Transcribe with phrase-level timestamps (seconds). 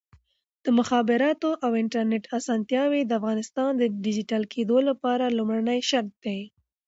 [0.63, 6.39] د مخابراتو او انټرنیټ اسانتیاوې د افغانستان د ډیجیټل کېدو لپاره لومړنی شرط دی.